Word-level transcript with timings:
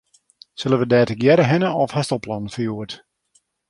Sille 0.59 0.77
we 0.79 0.85
dêr 0.91 1.05
tegearre 1.09 1.47
hinne 1.51 1.69
of 1.81 1.91
hast 1.95 2.11
al 2.13 2.21
plannen 2.25 2.53
foar 2.53 2.63
hjoed? 2.67 2.91